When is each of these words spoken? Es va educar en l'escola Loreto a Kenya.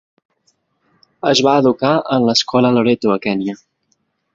Es 1.33 1.43
va 1.49 1.55
educar 1.65 1.93
en 2.17 2.27
l'escola 2.31 2.75
Loreto 2.79 3.17
a 3.19 3.23
Kenya. 3.29 3.61